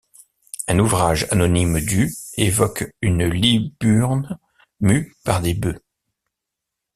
Un 0.67 0.79
ouvrage 0.79 1.27
anonyme 1.29 1.79
du 1.79 2.11
évoque 2.35 2.91
une 3.03 3.23
liburne 3.27 4.39
mue 4.79 5.15
par 5.23 5.43
des 5.43 5.53
bœufs. 5.53 5.79